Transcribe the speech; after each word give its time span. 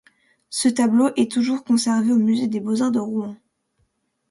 Ce 0.49 0.67
tableau 0.67 1.11
est 1.15 1.31
toujours 1.31 1.63
conservé 1.63 2.11
au 2.11 2.17
Musée 2.17 2.47
des 2.47 2.59
Beaux-Arts 2.59 2.89
de 2.89 2.97
Rouen. 2.97 3.35